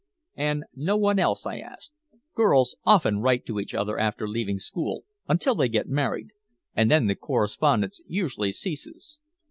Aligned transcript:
"And 0.37 0.63
no 0.73 0.97
one 0.97 1.19
else?" 1.19 1.45
I 1.45 1.59
asked. 1.59 1.91
"Girls 2.33 2.75
often 2.85 3.19
write 3.19 3.45
to 3.45 3.59
each 3.59 3.75
other 3.75 3.99
after 3.99 4.27
leaving 4.27 4.57
school, 4.57 5.03
until 5.27 5.53
they 5.53 5.69
get 5.69 5.87
married, 5.89 6.29
and 6.75 6.89
then 6.89 7.05
the 7.05 7.13
correspondence 7.13 8.01
usually 8.07 8.51
ceases." 8.51 9.19